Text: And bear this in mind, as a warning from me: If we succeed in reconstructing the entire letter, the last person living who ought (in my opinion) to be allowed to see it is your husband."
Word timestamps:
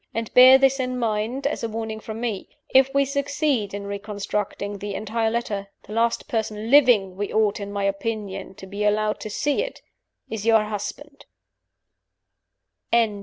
And 0.15 0.33
bear 0.33 0.57
this 0.57 0.79
in 0.79 0.97
mind, 0.97 1.45
as 1.45 1.63
a 1.63 1.69
warning 1.69 1.99
from 1.99 2.19
me: 2.19 2.49
If 2.73 2.91
we 2.91 3.05
succeed 3.05 3.71
in 3.71 3.85
reconstructing 3.85 4.79
the 4.79 4.95
entire 4.95 5.29
letter, 5.29 5.67
the 5.83 5.93
last 5.93 6.27
person 6.27 6.71
living 6.71 7.15
who 7.15 7.23
ought 7.25 7.59
(in 7.59 7.71
my 7.71 7.83
opinion) 7.83 8.55
to 8.55 8.65
be 8.65 8.83
allowed 8.83 9.19
to 9.19 9.29
see 9.29 9.61
it 9.61 9.83
is 10.27 10.43
your 10.43 10.63
husband." 10.63 11.27